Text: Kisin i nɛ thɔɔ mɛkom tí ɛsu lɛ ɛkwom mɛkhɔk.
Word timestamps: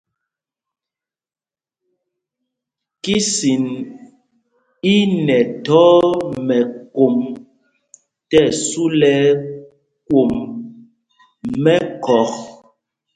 Kisin 3.03 3.65
i 4.93 4.95
nɛ 5.25 5.37
thɔɔ 5.65 5.97
mɛkom 6.47 7.17
tí 8.29 8.37
ɛsu 8.47 8.83
lɛ 8.99 9.13
ɛkwom 9.31 10.31
mɛkhɔk. 11.63 12.31